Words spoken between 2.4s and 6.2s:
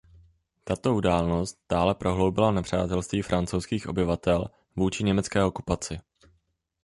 nepřátelství francouzských obyvatel vůči německé okupaci.